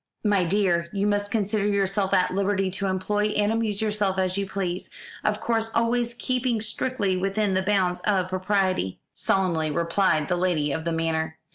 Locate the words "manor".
10.91-11.37